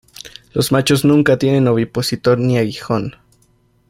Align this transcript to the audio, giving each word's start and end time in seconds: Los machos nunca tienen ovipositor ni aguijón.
Los 0.53 0.71
machos 0.71 1.05
nunca 1.05 1.37
tienen 1.37 1.67
ovipositor 1.67 2.39
ni 2.39 2.57
aguijón. 2.57 3.15